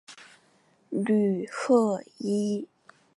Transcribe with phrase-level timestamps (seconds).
[0.89, 2.67] 吕赫伊。